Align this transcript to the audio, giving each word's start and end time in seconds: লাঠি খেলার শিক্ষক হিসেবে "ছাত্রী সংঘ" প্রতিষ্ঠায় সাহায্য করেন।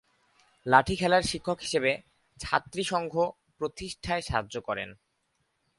লাঠি 0.65 0.95
খেলার 0.95 1.23
শিক্ষক 1.23 1.57
হিসেবে 1.61 1.91
"ছাত্রী 2.37 2.83
সংঘ" 2.83 3.13
প্রতিষ্ঠায় 3.57 4.21
সাহায্য 4.21 4.55
করেন। 4.61 4.89